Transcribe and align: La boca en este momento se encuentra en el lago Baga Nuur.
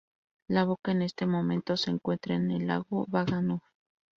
La 0.49 0.63
boca 0.65 0.93
en 0.93 1.03
este 1.03 1.27
momento 1.27 1.77
se 1.77 1.91
encuentra 1.91 2.33
en 2.33 2.49
el 2.49 2.65
lago 2.65 3.05
Baga 3.07 3.39
Nuur. 3.43 3.61